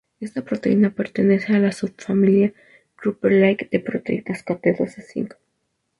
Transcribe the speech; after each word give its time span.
Esta 0.19 0.41
proteína 0.41 0.89
pertenece 0.95 1.53
a 1.55 1.59
la 1.59 1.71
subfamilia 1.71 2.55
Kruppel-like 2.95 3.69
de 3.71 3.79
proteínas 3.81 4.41
con 4.41 4.59
dedos 4.59 4.95
de 4.95 5.03
zinc. 5.03 5.35